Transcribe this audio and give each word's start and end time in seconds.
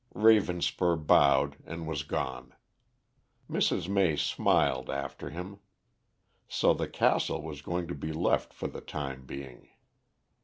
Ravenspur 0.15 0.95
bowed 0.97 1.57
and 1.63 1.85
was 1.85 2.01
gone. 2.01 2.55
Mrs. 3.47 3.87
May 3.87 4.15
smiled 4.15 4.89
after 4.89 5.29
him. 5.29 5.59
So 6.47 6.73
the 6.73 6.87
castle 6.87 7.43
was 7.43 7.61
going 7.61 7.85
to 7.87 7.93
be 7.93 8.11
left 8.11 8.51
for 8.51 8.67
the 8.67 8.81
time 8.81 9.27
being. 9.27 9.69